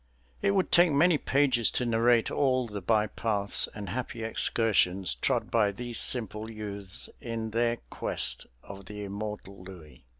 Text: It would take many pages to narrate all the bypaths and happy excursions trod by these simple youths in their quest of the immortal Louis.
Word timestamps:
It 0.41 0.55
would 0.55 0.71
take 0.71 0.91
many 0.91 1.19
pages 1.19 1.69
to 1.77 1.85
narrate 1.85 2.31
all 2.31 2.65
the 2.65 2.81
bypaths 2.81 3.67
and 3.75 3.89
happy 3.89 4.23
excursions 4.23 5.13
trod 5.13 5.51
by 5.51 5.71
these 5.71 5.99
simple 5.99 6.49
youths 6.49 7.07
in 7.21 7.51
their 7.51 7.77
quest 7.91 8.47
of 8.63 8.85
the 8.87 9.03
immortal 9.03 9.63
Louis. 9.63 10.07